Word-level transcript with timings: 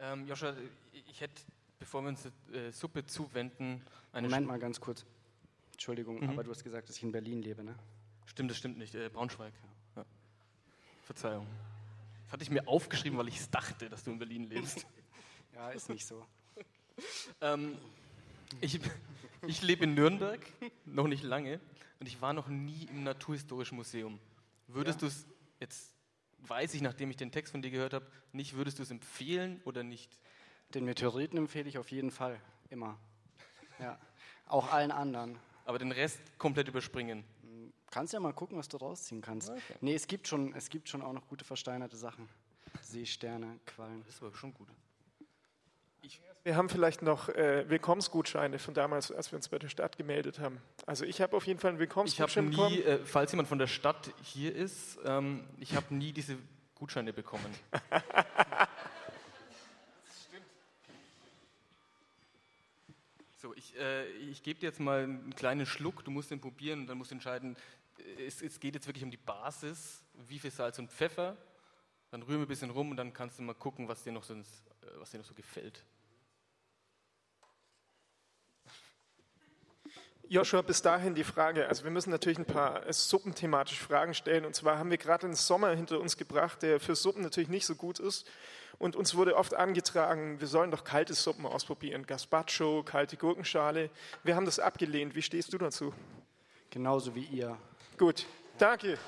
Ähm, 0.00 0.26
Joscha, 0.26 0.54
ich 0.92 1.20
hätte, 1.20 1.42
bevor 1.78 2.02
wir 2.02 2.08
uns 2.08 2.22
der 2.52 2.68
äh, 2.68 2.72
Suppe 2.72 3.04
zuwenden, 3.06 3.82
eine 4.12 4.28
Moment 4.28 4.46
mal 4.46 4.58
ganz 4.58 4.80
kurz. 4.80 5.04
Entschuldigung, 5.72 6.26
aber 6.28 6.42
du 6.42 6.50
hast 6.50 6.64
gesagt, 6.64 6.88
dass 6.88 6.96
ich 6.96 7.02
in 7.02 7.12
Berlin 7.12 7.42
lebe, 7.42 7.62
ne? 7.62 7.74
Stimmt, 8.26 8.50
das 8.50 8.58
stimmt 8.58 8.78
nicht. 8.78 8.94
Äh, 8.94 9.08
Braunschweig. 9.08 9.52
Ja. 9.96 10.04
Verzeihung. 11.04 11.46
Das 12.24 12.32
hatte 12.32 12.42
ich 12.42 12.50
mir 12.50 12.66
aufgeschrieben, 12.68 13.18
weil 13.18 13.28
ich 13.28 13.38
es 13.38 13.50
dachte, 13.50 13.88
dass 13.88 14.04
du 14.04 14.10
in 14.10 14.18
Berlin 14.18 14.44
lebst. 14.44 14.86
Ja, 15.52 15.70
ist 15.70 15.90
nicht 15.90 16.06
so. 16.06 16.24
ähm, 17.40 17.76
ich 18.60 18.80
ich 19.46 19.62
lebe 19.62 19.84
in 19.84 19.94
Nürnberg, 19.94 20.40
noch 20.86 21.08
nicht 21.08 21.22
lange, 21.24 21.60
und 21.98 22.06
ich 22.06 22.20
war 22.22 22.32
noch 22.32 22.46
nie 22.48 22.84
im 22.84 23.02
Naturhistorischen 23.02 23.76
Museum. 23.76 24.18
Würdest 24.68 25.02
Ja. 25.02 25.08
du 25.08 25.12
es, 25.12 25.26
jetzt 25.58 25.92
weiß 26.46 26.74
ich, 26.74 26.82
nachdem 26.82 27.10
ich 27.10 27.16
den 27.16 27.32
Text 27.32 27.52
von 27.52 27.62
dir 27.62 27.70
gehört 27.70 27.94
habe, 27.94 28.06
nicht, 28.32 28.54
würdest 28.54 28.78
du 28.78 28.82
es 28.82 28.90
empfehlen 28.90 29.60
oder 29.64 29.82
nicht? 29.82 30.18
Den 30.74 30.84
Meteoriten 30.84 31.36
empfehle 31.38 31.68
ich 31.68 31.78
auf 31.78 31.90
jeden 31.90 32.10
Fall. 32.10 32.40
Immer. 32.68 32.98
Ja. 33.78 33.98
Auch 34.46 34.72
allen 34.72 34.90
anderen. 34.90 35.38
Aber 35.64 35.78
den 35.78 35.92
Rest 35.92 36.20
komplett 36.38 36.68
überspringen. 36.68 37.24
Kannst 37.90 38.12
ja 38.12 38.20
mal 38.20 38.32
gucken, 38.32 38.56
was 38.56 38.68
du 38.68 38.76
rausziehen 38.76 39.20
kannst. 39.20 39.50
Okay. 39.50 39.74
Nee, 39.80 39.94
es 39.94 40.06
gibt, 40.06 40.28
schon, 40.28 40.54
es 40.54 40.70
gibt 40.70 40.88
schon 40.88 41.02
auch 41.02 41.12
noch 41.12 41.26
gute 41.26 41.44
versteinerte 41.44 41.96
Sachen. 41.96 42.28
Seesterne, 42.82 43.58
Quallen. 43.66 44.02
Das 44.04 44.14
ist 44.14 44.22
aber 44.22 44.34
schon 44.34 44.54
gut. 44.54 44.68
Wir 46.42 46.56
haben 46.56 46.70
vielleicht 46.70 47.02
noch 47.02 47.28
äh, 47.28 47.68
Willkommensgutscheine 47.68 48.58
von 48.58 48.72
damals, 48.72 49.12
als 49.12 49.30
wir 49.30 49.36
uns 49.36 49.48
bei 49.48 49.58
der 49.58 49.68
Stadt 49.68 49.98
gemeldet 49.98 50.38
haben. 50.38 50.60
Also 50.86 51.04
ich 51.04 51.20
habe 51.20 51.36
auf 51.36 51.46
jeden 51.46 51.60
Fall 51.60 51.70
einen 51.70 51.76
Ich 51.78 51.88
habe 51.88 51.90
Willkommensgutschein 51.90 52.46
nie, 52.48 52.56
bekommen. 52.56 52.82
äh, 52.82 52.98
falls 53.04 53.32
jemand 53.32 53.48
von 53.48 53.58
der 53.58 53.66
Stadt 53.66 54.10
hier 54.22 54.54
ist, 54.54 54.98
ähm, 55.04 55.44
ich 55.58 55.74
habe 55.74 55.94
nie 55.94 56.12
diese 56.12 56.38
Gutscheine 56.74 57.12
bekommen. 57.12 57.54
So, 63.42 63.54
ich, 63.54 63.74
äh, 63.78 64.06
ich 64.30 64.42
gebe 64.42 64.60
dir 64.60 64.66
jetzt 64.66 64.80
mal 64.80 65.04
einen 65.04 65.34
kleinen 65.34 65.64
Schluck, 65.64 66.04
du 66.04 66.10
musst 66.10 66.30
den 66.30 66.42
probieren 66.42 66.80
und 66.80 66.86
dann 66.88 66.98
musst 66.98 67.10
du 67.10 67.14
entscheiden, 67.14 67.56
es, 68.26 68.42
es 68.42 68.60
geht 68.60 68.74
jetzt 68.74 68.86
wirklich 68.86 69.02
um 69.02 69.10
die 69.10 69.16
Basis, 69.16 70.02
wie 70.28 70.38
viel 70.38 70.50
Salz 70.50 70.78
und 70.78 70.90
Pfeffer, 70.92 71.38
dann 72.10 72.22
rühren 72.22 72.40
wir 72.40 72.44
ein 72.46 72.48
bisschen 72.48 72.68
rum 72.68 72.90
und 72.90 72.98
dann 72.98 73.14
kannst 73.14 73.38
du 73.38 73.42
mal 73.42 73.54
gucken, 73.54 73.88
was 73.88 74.02
dir 74.02 74.12
noch, 74.12 74.24
sonst, 74.24 74.62
was 74.96 75.10
dir 75.10 75.18
noch 75.18 75.24
so 75.24 75.34
gefällt. 75.34 75.84
Joshua, 80.30 80.62
bis 80.62 80.80
dahin 80.80 81.16
die 81.16 81.24
Frage. 81.24 81.68
Also 81.68 81.82
wir 81.82 81.90
müssen 81.90 82.10
natürlich 82.10 82.38
ein 82.38 82.44
paar 82.44 82.86
äh, 82.86 82.92
suppenthematische 82.92 83.82
Fragen 83.82 84.14
stellen. 84.14 84.44
Und 84.44 84.54
zwar 84.54 84.78
haben 84.78 84.88
wir 84.88 84.96
gerade 84.96 85.26
den 85.26 85.34
Sommer 85.34 85.70
hinter 85.74 85.98
uns 85.98 86.16
gebracht, 86.16 86.62
der 86.62 86.78
für 86.78 86.94
Suppen 86.94 87.22
natürlich 87.22 87.48
nicht 87.48 87.66
so 87.66 87.74
gut 87.74 87.98
ist. 87.98 88.30
Und 88.78 88.94
uns 88.94 89.16
wurde 89.16 89.34
oft 89.34 89.54
angetragen, 89.54 90.40
wir 90.40 90.46
sollen 90.46 90.70
doch 90.70 90.84
kalte 90.84 91.14
Suppen 91.14 91.46
ausprobieren. 91.46 92.06
Gazpacho, 92.06 92.84
kalte 92.84 93.16
Gurkenschale. 93.16 93.90
Wir 94.22 94.36
haben 94.36 94.46
das 94.46 94.60
abgelehnt. 94.60 95.16
Wie 95.16 95.22
stehst 95.22 95.52
du 95.52 95.58
dazu? 95.58 95.92
Genauso 96.70 97.16
wie 97.16 97.24
ihr. 97.24 97.58
Gut, 97.98 98.24
danke. 98.56 98.98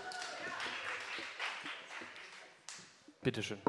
Bitteschön. 3.22 3.62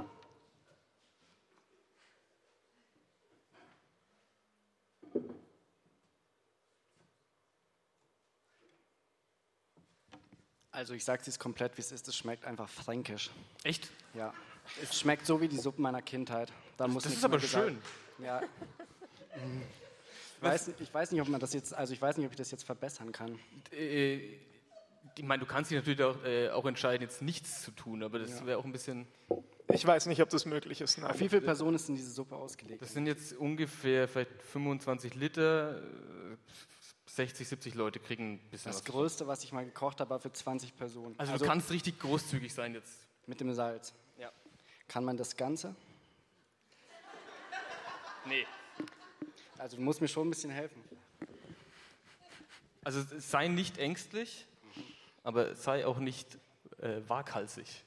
Also 10.73 10.93
ich 10.95 11.05
sag's 11.05 11.27
jetzt 11.27 11.39
komplett, 11.39 11.77
wie 11.77 11.81
es 11.81 11.91
ist. 11.91 12.07
Es 12.07 12.15
schmeckt 12.17 12.45
einfach 12.45 12.67
fränkisch. 12.67 13.29
Echt? 13.63 13.89
Ja. 14.15 14.33
Es 14.81 14.99
schmeckt 14.99 15.25
so 15.25 15.39
wie 15.39 15.47
die 15.47 15.57
Suppen 15.57 15.83
meiner 15.83 16.01
Kindheit. 16.01 16.51
Da 16.77 16.87
muss 16.87 17.03
Das 17.03 17.13
ist 17.13 17.23
aber 17.23 17.39
schön. 17.39 17.77
Ja. 18.19 18.41
Ich 20.37 20.41
weiß, 20.41 20.67
nicht- 20.67 20.81
ich 20.81 20.93
weiß 20.93 21.11
nicht, 21.11 21.21
ob 21.21 21.27
man 21.29 21.39
das 21.39 21.53
jetzt, 21.53 21.73
also 21.73 21.93
ich 21.93 22.01
weiß 22.01 22.17
nicht, 22.17 22.25
ob 22.25 22.31
ich 22.33 22.37
das 22.37 22.51
jetzt 22.51 22.63
verbessern 22.63 23.11
kann. 23.11 23.39
Äh, 23.71 24.15
ich 25.15 25.23
meine, 25.23 25.41
du 25.41 25.45
kannst 25.45 25.69
dich 25.71 25.77
natürlich 25.77 26.01
auch, 26.01 26.23
äh, 26.25 26.49
auch 26.49 26.65
entscheiden, 26.65 27.01
jetzt 27.03 27.21
nichts 27.21 27.61
zu 27.61 27.71
tun, 27.71 28.01
aber 28.03 28.19
das 28.19 28.39
Ja. 28.39 28.45
wäre 28.47 28.57
auch 28.57 28.65
ein 28.65 28.71
bisschen. 28.71 29.07
Ich 29.71 29.85
weiß 29.85 30.07
nicht, 30.07 30.21
ob 30.21 30.29
das 30.29 30.45
möglich 30.45 30.81
ist. 30.81 30.97
Nein. 30.97 31.11
Auf 31.11 31.19
wie 31.19 31.29
viele 31.29 31.41
Personen 31.41 31.75
ist 31.75 31.87
denn 31.87 31.95
diese 31.95 32.11
Suppe 32.11 32.35
ausgelegt? 32.35 32.81
Das 32.81 32.93
sind 32.93 33.05
jetzt 33.05 33.33
ungefähr 33.33 34.07
vielleicht 34.07 34.41
25 34.41 35.13
Liter. 35.15 35.81
Äh, 37.13 37.15
60, 37.15 37.47
70 37.47 37.75
Leute 37.75 37.99
kriegen 37.99 38.33
ein 38.33 38.39
bisschen 38.49 38.71
Das 38.71 38.77
was. 38.81 38.85
größte, 38.85 39.27
was 39.27 39.43
ich 39.43 39.51
mal 39.51 39.65
gekocht 39.65 39.99
habe, 39.99 40.09
war 40.09 40.19
für 40.19 40.31
20 40.31 40.75
Personen. 40.75 41.15
Also, 41.17 41.37
du 41.37 41.45
kannst 41.45 41.69
richtig 41.71 41.99
großzügig 41.99 42.53
sein 42.53 42.73
jetzt. 42.73 42.93
mit 43.27 43.39
dem 43.39 43.53
Salz. 43.53 43.93
Ja. 44.17 44.31
Kann 44.87 45.05
man 45.05 45.17
das 45.17 45.35
Ganze? 45.37 45.75
Nee. 48.25 48.45
Also 49.57 49.77
du 49.77 49.83
musst 49.83 50.01
mir 50.01 50.07
schon 50.07 50.27
ein 50.27 50.29
bisschen 50.29 50.51
helfen. 50.51 50.81
Also 52.83 53.01
sei 53.17 53.47
nicht 53.47 53.77
ängstlich, 53.77 54.45
aber 55.23 55.55
sei 55.55 55.85
auch 55.85 55.99
nicht 55.99 56.37
äh, 56.79 57.01
waghalsig. 57.07 57.83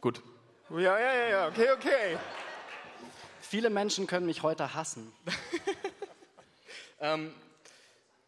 Gut. 0.00 0.22
Ja, 0.70 0.78
ja, 0.78 0.98
ja, 0.98 1.28
ja. 1.28 1.48
Okay, 1.48 1.70
okay. 1.72 2.18
Viele 3.40 3.70
Menschen 3.70 4.06
können 4.06 4.26
mich 4.26 4.42
heute 4.42 4.74
hassen. 4.74 5.12
Ähm, 7.00 7.34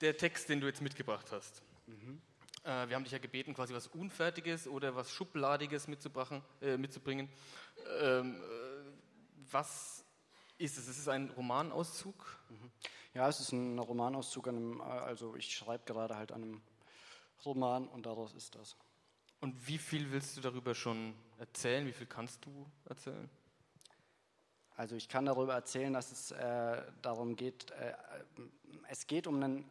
der 0.01 0.17
Text, 0.17 0.49
den 0.49 0.61
du 0.61 0.67
jetzt 0.67 0.83
mitgebracht 0.83 1.27
hast. 1.33 1.63
Äh, 2.65 2.89
wir 2.89 2.97
haben 2.97 3.05
dich 3.05 3.13
ja 3.13 3.19
gebeten, 3.19 3.55
quasi 3.55 3.75
was 3.75 3.87
Unfertiges 3.87 4.69
oder 4.69 4.95
was 4.95 5.11
Schubladiges 5.11 5.89
äh, 5.89 6.77
mitzubringen. 6.77 7.29
Ähm, 8.01 8.37
äh, 8.37 8.43
was 9.51 10.05
ist 10.59 10.77
es? 10.77 10.89
Es 10.89 10.99
ist 10.99 11.09
ein 11.09 11.31
Romanauszug. 11.31 12.39
Ja, 13.15 13.29
es 13.29 13.41
ist 13.41 13.53
ein 13.53 13.79
Romanauszug 13.79 14.49
an 14.49 14.57
einem, 14.57 14.81
äh, 14.81 14.85
also 14.85 15.35
ich 15.37 15.55
schreibe 15.55 15.85
gerade 15.87 16.17
halt 16.17 16.33
an 16.33 16.43
einem 16.43 16.63
Roman 17.45 17.89
und 17.89 18.07
daraus 18.07 18.35
ist 18.35 18.55
das. 18.55 18.77
Und 19.41 19.67
wie 19.67 19.79
viel 19.79 20.11
willst 20.11 20.37
du 20.37 20.41
darüber 20.41 20.75
schon 20.75 21.15
erzählen? 21.39 21.87
Wie 21.87 21.93
viel 21.93 22.07
kannst 22.07 22.45
du 22.45 22.71
erzählen? 22.85 23.31
Also 24.79 24.95
ich 24.95 25.09
kann 25.09 25.27
darüber 25.27 25.55
erzählen, 25.55 25.93
dass 25.93 26.13
es 26.13 26.31
äh, 26.31 26.83
darum 27.03 27.35
geht, 27.35 27.73
äh, 27.73 27.91
äh, 27.91 27.95
es 28.89 29.09
geht 29.09 29.27
um 29.27 29.43
einen, 29.43 29.69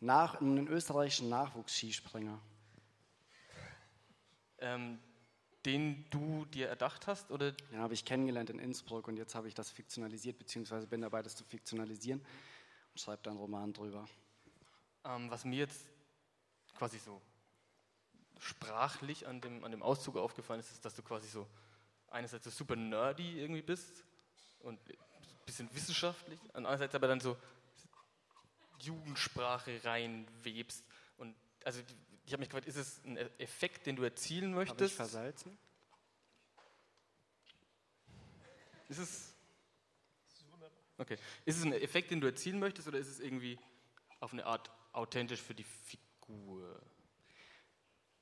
nach, 0.00 0.40
um 0.40 0.50
einen 0.50 0.66
österreichischen 0.66 1.28
Nachwuchsskispringer. 1.28 2.40
Ähm, 4.58 4.98
den 5.64 6.04
du 6.10 6.46
dir 6.46 6.68
erdacht 6.68 7.06
hast? 7.06 7.30
Oder 7.30 7.52
Den 7.52 7.78
habe 7.78 7.94
ich 7.94 8.04
kennengelernt 8.04 8.50
in 8.50 8.58
Innsbruck 8.58 9.06
und 9.06 9.16
jetzt 9.18 9.36
habe 9.36 9.46
ich 9.46 9.54
das 9.54 9.70
fiktionalisiert, 9.70 10.36
beziehungsweise 10.36 10.88
bin 10.88 11.00
dabei, 11.00 11.22
das 11.22 11.36
zu 11.36 11.44
fiktionalisieren 11.44 12.20
und 12.20 13.00
schreibe 13.00 13.22
dann 13.22 13.34
einen 13.34 13.40
Roman 13.40 13.72
drüber. 13.72 14.04
ähm, 15.04 15.30
was 15.30 15.44
mir 15.44 15.60
jetzt 15.60 15.86
quasi 16.76 16.98
so 16.98 17.22
sprachlich 18.40 19.28
an 19.28 19.40
dem, 19.40 19.62
an 19.62 19.70
dem 19.70 19.82
Auszug 19.84 20.16
aufgefallen 20.16 20.58
ist, 20.58 20.72
ist, 20.72 20.84
dass 20.84 20.96
du 20.96 21.02
quasi 21.02 21.28
so 21.28 21.46
einerseits 22.08 22.46
so 22.46 22.50
super 22.50 22.74
nerdy 22.74 23.38
irgendwie 23.40 23.62
bist 23.62 24.04
und 24.60 24.78
ein 24.88 24.96
bisschen 25.46 25.74
wissenschaftlich, 25.74 26.38
andererseits 26.52 26.94
aber 26.94 27.08
dann 27.08 27.20
so 27.20 27.36
Jugendsprache 28.80 29.84
reinwebst. 29.84 30.84
Und 31.16 31.34
also 31.64 31.80
ich 32.26 32.32
habe 32.32 32.40
mich 32.40 32.48
gefragt, 32.48 32.66
ist 32.66 32.76
es 32.76 33.02
ein 33.04 33.16
Effekt, 33.38 33.86
den 33.86 33.96
du 33.96 34.02
erzielen 34.02 34.52
Habe 34.52 34.64
ich 34.64 34.70
möchtest? 34.70 34.96
versalzen? 34.96 35.58
Ist 38.88 38.98
es 38.98 39.34
Okay. 40.98 41.16
Ist 41.44 41.56
es 41.58 41.62
ein 41.64 41.72
Effekt, 41.72 42.10
den 42.10 42.20
du 42.20 42.26
erzielen 42.26 42.58
möchtest, 42.58 42.88
oder 42.88 42.98
ist 42.98 43.06
es 43.06 43.20
irgendwie 43.20 43.56
auf 44.18 44.32
eine 44.32 44.44
Art 44.44 44.68
authentisch 44.92 45.40
für 45.40 45.54
die 45.54 45.64
Figur? 45.64 46.80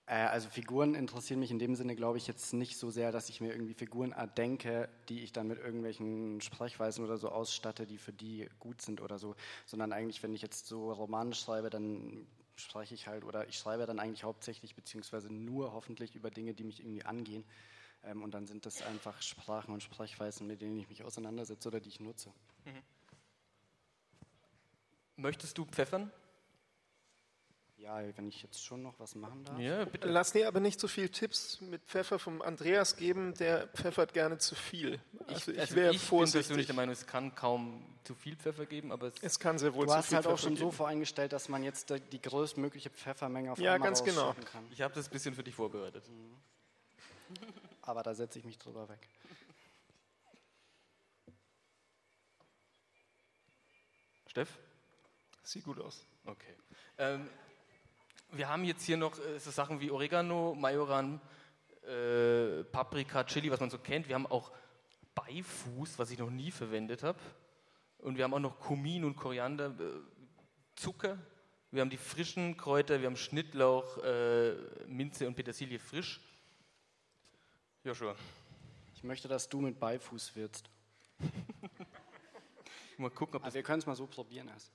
Äh, 0.07 0.15
also 0.15 0.49
Figuren 0.49 0.95
interessieren 0.95 1.41
mich 1.41 1.51
in 1.51 1.59
dem 1.59 1.75
Sinne, 1.75 1.97
glaube 1.97 2.19
ich, 2.19 2.27
jetzt 2.27 2.53
nicht 2.53 2.79
so 2.79 2.91
sehr, 2.91 3.13
dass 3.13 3.29
ich 3.29 3.41
mir 3.41 3.51
irgendwie 3.53 3.75
Figuren 3.75 4.13
erdenke, 4.13 4.89
die 5.09 5.23
ich 5.23 5.33
dann 5.33 5.49
mit 5.49 5.59
irgendwelchen 5.59 6.41
Sprechweisen 6.41 7.05
oder 7.05 7.19
so 7.19 7.29
ausstatte, 7.29 7.87
die 7.87 7.99
für 7.99 8.13
die 8.13 8.49
gut 8.61 8.81
sind 8.81 9.01
oder 9.01 9.19
so, 9.19 9.35
sondern 9.67 9.93
eigentlich, 9.93 10.23
wenn 10.23 10.35
ich 10.35 10.43
jetzt 10.43 10.67
so 10.67 10.93
Romane 10.93 11.35
schreibe, 11.35 11.71
dann 11.71 12.27
spreche 12.55 12.95
ich 12.95 13.07
halt 13.07 13.25
oder 13.25 13.47
ich 13.49 13.59
schreibe 13.59 13.85
dann 13.85 13.99
eigentlich 13.99 14.25
hauptsächlich 14.25 14.75
beziehungsweise 14.75 15.31
nur 15.33 15.73
hoffentlich 15.73 16.15
über 16.15 16.31
Dinge, 16.31 16.55
die 16.55 16.65
mich 16.65 16.81
irgendwie 16.81 17.05
angehen. 17.05 17.45
Ähm, 18.05 18.23
und 18.23 18.33
dann 18.33 18.47
sind 18.47 18.65
das 18.65 18.83
einfach 18.83 19.21
Sprachen 19.21 19.75
und 19.75 19.83
Sprechweisen, 19.83 20.47
mit 20.47 20.63
denen 20.63 20.79
ich 20.79 20.89
mich 20.89 21.03
auseinandersetze 21.03 21.69
oder 21.69 21.81
die 21.81 21.89
ich 21.89 22.01
nutze. 22.01 22.33
Möchtest 25.17 25.59
du 25.59 25.65
pfeffern? 25.65 26.11
Ja, 27.87 28.01
wenn 28.17 28.27
ich 28.27 28.43
jetzt 28.43 28.65
schon 28.65 28.83
noch 28.83 28.99
was 28.99 29.15
machen 29.15 29.45
darf. 29.45 29.61
Ja, 29.61 29.85
bitte. 29.85 30.09
Lass 30.09 30.33
dir 30.33 30.49
aber 30.49 30.59
nicht 30.59 30.81
so 30.81 30.89
viel 30.89 31.09
Tipps 31.09 31.61
mit 31.61 31.81
Pfeffer 31.85 32.19
vom 32.19 32.43
Andreas 32.43 32.97
geben, 32.97 33.33
der 33.35 33.69
pfeffert 33.69 34.13
gerne 34.13 34.39
zu 34.39 34.57
viel. 34.57 34.99
Also 35.29 35.53
ich, 35.53 35.61
also 35.61 35.77
wäre 35.77 35.93
ich 35.95 36.01
bin 36.01 36.09
vorsichtig. 36.09 36.41
persönlich 36.49 36.67
der 36.67 36.75
Meinung, 36.75 36.93
es 36.93 37.07
kann 37.07 37.33
kaum 37.37 37.87
zu 38.03 38.17
viel 38.17 38.35
Pfeffer 38.35 38.67
geben, 38.67 38.91
aber 38.91 39.07
es, 39.07 39.15
es 39.23 39.39
kann 39.39 39.57
sehr 39.61 39.73
wohl 39.73 39.87
Du 39.87 39.93
zu 39.93 39.97
hast 39.99 40.09
viel 40.09 40.17
halt 40.17 40.27
auch 40.27 40.31
Pfeffer 40.33 40.43
schon 40.49 40.57
so 40.57 40.65
geben. 40.67 40.77
voreingestellt, 40.77 41.33
dass 41.33 41.49
man 41.49 41.63
jetzt 41.63 41.91
die- 42.11 42.21
größtmögliche 42.21 42.91
Pfeffermenge 42.91 43.53
auf 43.53 43.59
Ja, 43.61 43.75
einmal 43.75 43.87
ganz 43.89 44.03
genau. 44.03 44.35
kann. 44.53 44.67
ich 44.73 44.83
habe 44.83 44.93
das 44.93 45.07
ein 45.07 45.13
bisschen 45.13 45.35
für 45.37 45.45
dich 45.45 45.55
vorbereitet. 45.55 46.03
aber 47.83 48.03
da 48.03 48.15
setze 48.17 48.41
ich 48.41 48.45
mich 48.45 48.59
drüber 48.59 48.89
weg. 48.89 48.99
Steff? 54.29 54.59
Sieht 55.43 55.65
gut 55.65 55.81
aus. 55.81 56.05
Okay. 56.25 56.55
Ähm, 56.99 57.29
wir 58.33 58.49
haben 58.49 58.65
jetzt 58.65 58.85
hier 58.85 58.97
noch 58.97 59.19
äh, 59.19 59.39
so 59.39 59.51
Sachen 59.51 59.81
wie 59.81 59.91
Oregano, 59.91 60.55
Majoran, 60.55 61.21
äh, 61.87 62.65
Paprika, 62.65 63.25
Chili, 63.25 63.51
was 63.51 63.61
man 63.61 63.71
so 63.71 63.79
kennt. 63.79 64.09
Wir 64.09 64.15
haben 64.15 64.27
auch 64.27 64.51
Beifuß, 65.15 65.99
was 65.99 66.11
ich 66.11 66.19
noch 66.19 66.31
nie 66.31 66.51
verwendet 66.51 67.03
habe. 67.03 67.19
Und 67.99 68.17
wir 68.17 68.25
haben 68.25 68.35
auch 68.35 68.41
noch 68.41 68.61
Kumin 68.61 69.05
und 69.05 69.17
Koriander, 69.17 69.69
äh, 69.69 70.01
Zucker. 70.75 71.19
Wir 71.71 71.81
haben 71.81 71.91
die 71.91 71.97
frischen 71.97 72.57
Kräuter, 72.57 73.01
wir 73.01 73.07
haben 73.07 73.17
Schnittlauch, 73.17 73.99
äh, 73.99 74.55
Minze 74.87 75.27
und 75.27 75.35
Petersilie 75.35 75.79
frisch. 75.79 76.21
Joshua. 77.85 78.15
Ich 78.95 79.05
möchte, 79.05 79.29
dass 79.29 79.49
du 79.49 79.61
mit 79.61 79.79
Beifuß 79.79 80.35
wirst. 80.37 80.71
Mal 82.99 83.11
gucken, 83.11 83.37
ob 83.37 83.43
das. 83.43 83.47
Also 83.47 83.55
wir 83.57 83.63
können 83.63 83.79
es 83.81 83.87
mal 83.87 83.95
so 83.95 84.07
probieren 84.07 84.49
erst. 84.49 84.73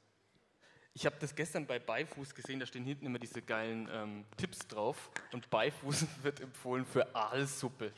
Ich 0.94 1.06
habe 1.06 1.16
das 1.20 1.36
gestern 1.36 1.66
bei 1.66 1.80
Beifuß 1.80 2.36
gesehen, 2.36 2.60
da 2.60 2.66
stehen 2.66 2.84
hinten 2.84 3.06
immer 3.06 3.20
diese 3.20 3.42
geilen 3.42 3.88
ähm, 3.92 4.26
Tipps 4.36 4.68
drauf. 4.68 5.10
Und 5.32 5.50
Beifuß 5.50 6.06
wird 6.24 6.42
empfohlen 6.42 6.86
für 6.86 7.16
Aalsuppe. 7.16 7.94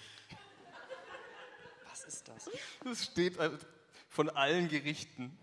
Was 1.90 2.04
ist 2.06 2.28
das? 2.28 2.50
Das 2.84 3.06
steht 3.06 3.38
äh, 3.38 3.52
von 4.10 4.30
allen 4.30 4.68
Gerichten. 4.68 5.38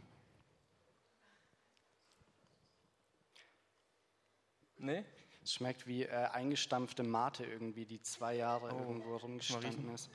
Ne? 4.77 5.05
Es 5.43 5.55
schmeckt 5.55 5.87
wie 5.87 6.05
äh, 6.05 6.09
eingestampfte 6.09 7.03
Mate 7.03 7.45
irgendwie, 7.45 7.85
die 7.85 8.01
zwei 8.01 8.35
Jahre 8.35 8.69
irgendwo 8.69 9.17
rumgestanden 9.17 9.93
ist. 9.93 10.11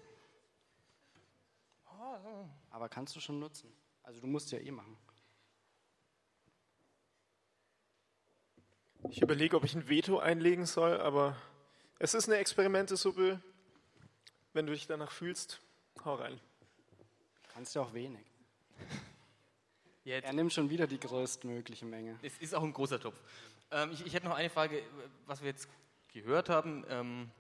Aber 2.70 2.90
kannst 2.90 3.16
du 3.16 3.20
schon 3.20 3.40
nutzen? 3.40 3.72
Also 4.04 4.22
du 4.22 4.28
musst 4.28 4.52
ja 4.52 4.60
eh 4.60 4.72
machen. 4.72 4.98
Ich 9.10 9.22
überlege, 9.22 9.56
ob 9.56 9.64
ich 9.64 9.76
ein 9.76 9.88
Veto 9.88 10.20
einlegen 10.20 10.66
soll, 10.66 11.00
aber 11.00 11.36
es 12.00 12.14
ist 12.14 12.28
eine 12.28 12.38
Experimentesuppe. 12.38 13.40
Wenn 14.54 14.66
du 14.66 14.74
dich 14.74 14.88
danach 14.88 15.12
fühlst, 15.12 15.62
hau 16.04 16.16
rein. 16.16 16.40
Kannst 17.54 17.76
ja 17.76 17.82
auch 17.82 17.94
wenig. 17.94 18.26
Jetzt, 20.04 20.26
Er 20.26 20.34
nimmt 20.34 20.54
schon 20.54 20.70
wieder 20.70 20.88
die 20.88 21.00
größtmögliche 21.00 21.86
Menge. 21.86 22.20
es 22.22 22.38
ist 22.38 22.54
auch 22.54 22.64
ein 22.64 22.74
großer 22.74 23.00
Topf. 23.00 23.20
Ähm, 23.72 23.92
ich, 23.92 24.06
ich 24.06 24.14
hätte 24.14 24.28
noch 24.28 24.36
eine 24.36 24.50
Frage, 24.50 24.82
was 25.26 25.42
wir 25.42 25.50
jetzt 25.50 25.68
gehört 26.14 26.50
haben. 26.50 26.86
Ähm, 26.90 27.32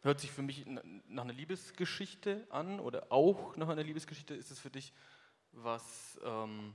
hört 0.00 0.20
sich 0.20 0.30
für 0.30 0.42
mich 0.42 0.64
nach 0.66 1.24
einer 1.24 1.34
Liebesgeschichte 1.34 2.46
an 2.48 2.80
oder 2.80 3.12
auch 3.12 3.56
nach 3.56 3.68
einer 3.68 3.82
Liebesgeschichte. 3.82 4.34
Ist 4.34 4.50
es 4.50 4.58
für 4.58 4.70
dich 4.70 4.92
was 5.52 6.18
ähm, 6.24 6.72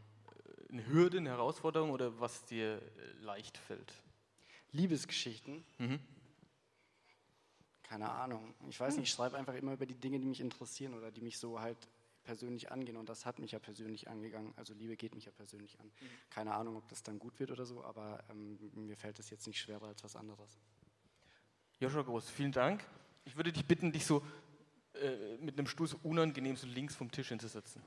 eine 0.69 0.85
Hürde, 0.87 1.17
eine 1.17 1.29
Herausforderung 1.29 1.91
oder 1.91 2.19
was 2.19 2.45
dir 2.45 2.81
äh, 2.81 3.23
leicht 3.23 3.57
fällt? 3.57 3.93
Liebesgeschichten? 4.71 5.63
Mhm. 5.77 5.99
Keine 7.83 8.09
Ahnung. 8.09 8.53
Ich 8.69 8.79
weiß 8.79 8.95
nicht, 8.97 9.07
ich 9.07 9.13
schreibe 9.13 9.37
einfach 9.37 9.53
immer 9.53 9.73
über 9.73 9.85
die 9.85 9.95
Dinge, 9.95 10.19
die 10.19 10.27
mich 10.27 10.41
interessieren 10.41 10.93
oder 10.93 11.09
die 11.09 11.21
mich 11.21 11.37
so 11.37 11.61
halt 11.61 11.77
persönlich 12.23 12.69
angehen. 12.69 12.97
Und 12.97 13.07
das 13.07 13.25
hat 13.25 13.39
mich 13.39 13.53
ja 13.53 13.59
persönlich 13.59 14.09
angegangen. 14.09 14.53
Also 14.57 14.73
Liebe 14.73 14.97
geht 14.97 15.15
mich 15.15 15.25
ja 15.25 15.31
persönlich 15.31 15.79
an. 15.79 15.89
Keine 16.29 16.53
Ahnung, 16.53 16.75
ob 16.75 16.87
das 16.89 17.01
dann 17.01 17.17
gut 17.17 17.39
wird 17.39 17.51
oder 17.51 17.65
so, 17.65 17.83
aber 17.85 18.21
ähm, 18.29 18.59
mir 18.73 18.97
fällt 18.97 19.17
es 19.19 19.29
jetzt 19.29 19.47
nicht 19.47 19.59
schwerer 19.59 19.87
als 19.87 20.03
was 20.03 20.17
anderes. 20.17 20.59
Joshua 21.79 22.01
Groß, 22.01 22.29
vielen 22.29 22.51
Dank. 22.51 22.83
Ich 23.23 23.37
würde 23.37 23.53
dich 23.53 23.65
bitten, 23.65 23.93
dich 23.93 24.05
so 24.05 24.21
äh, 24.95 25.37
mit 25.37 25.57
einem 25.57 25.67
so 25.67 25.97
unangenehm 26.03 26.57
so 26.57 26.67
links 26.67 26.95
vom 26.95 27.09
Tisch 27.09 27.29
hinzusetzen. 27.29 27.81